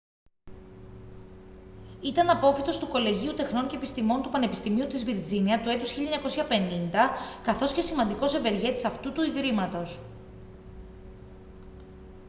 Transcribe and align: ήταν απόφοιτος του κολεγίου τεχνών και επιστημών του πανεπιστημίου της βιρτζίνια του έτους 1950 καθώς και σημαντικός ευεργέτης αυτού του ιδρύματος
ήταν 2.01 2.29
απόφοιτος 2.29 2.79
του 2.79 2.87
κολεγίου 2.87 3.33
τεχνών 3.33 3.67
και 3.67 3.75
επιστημών 3.75 4.21
του 4.21 4.29
πανεπιστημίου 4.29 4.87
της 4.87 5.03
βιρτζίνια 5.03 5.61
του 5.61 5.69
έτους 5.69 5.91
1950 5.91 5.97
καθώς 7.43 7.73
και 7.73 7.81
σημαντικός 7.81 8.33
ευεργέτης 8.33 8.85
αυτού 8.85 9.11
του 9.11 9.21
ιδρύματος 9.21 9.99